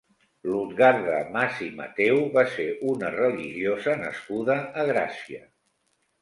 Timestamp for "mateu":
1.81-2.21